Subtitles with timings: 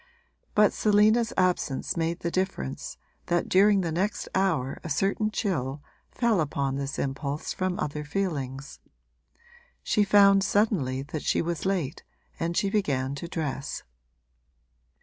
[0.55, 6.41] But Selina's absence made the difference that during the next hour a certain chill fell
[6.41, 8.79] upon this impulse from other feelings:
[9.83, 12.03] she found suddenly that she was late
[12.39, 13.83] and she began to dress.